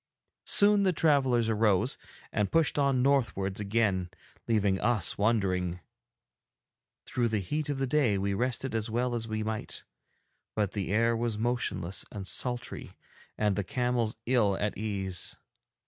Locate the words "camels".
13.63-14.15